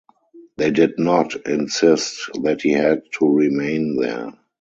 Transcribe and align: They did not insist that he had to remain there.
They 0.57 0.71
did 0.71 0.97
not 0.97 1.35
insist 1.45 2.31
that 2.41 2.61
he 2.63 2.71
had 2.71 3.03
to 3.19 3.29
remain 3.31 3.97
there. 3.97 4.33